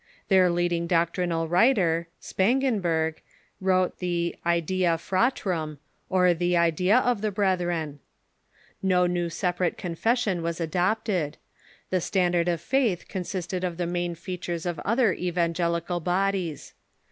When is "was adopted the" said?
10.41-12.01